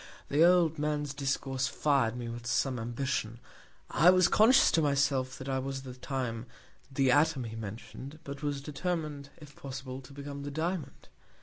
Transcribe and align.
The 0.29 0.43
old 0.43 0.79
Man's 0.79 1.13
Discourse 1.13 1.67
fir'd 1.67 2.15
me 2.17 2.27
with 2.27 2.47
some 2.47 2.79
Ambition; 2.79 3.39
I 3.91 4.09
was 4.09 4.27
conscious 4.27 4.71
to 4.71 4.81
myself 4.81 5.37
that 5.37 5.47
I 5.47 5.59
was 5.59 5.77
at 5.79 5.83
that 5.83 6.01
Time 6.01 6.47
the 6.91 7.11
Atom 7.11 7.43
he 7.43 7.55
mention'd, 7.55 8.17
but 8.23 8.41
was 8.41 8.63
determin'd, 8.63 9.29
if 9.37 9.55
possible, 9.55 10.01
to 10.01 10.11
become 10.11 10.41
the 10.41 10.49
Diamond. 10.49 11.09